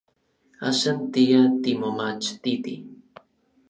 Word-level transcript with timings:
Axan 0.69 0.97
tia 1.13 1.41
timomachtiti. 1.63 2.75